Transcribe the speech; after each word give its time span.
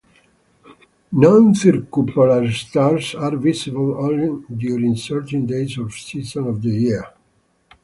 Non-circumpolar 1.11 2.49
stars 2.49 3.13
are 3.13 3.35
visible 3.35 4.03
only 4.03 4.43
during 4.57 4.95
certain 4.95 5.45
days 5.45 5.77
or 5.77 5.91
seasons 5.91 6.47
of 6.47 6.59
the 6.63 6.69
year. 6.71 7.05